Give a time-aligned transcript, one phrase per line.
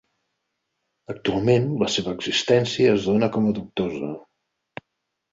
[1.13, 4.09] Actualment la seva existència es dóna com a dubtosa.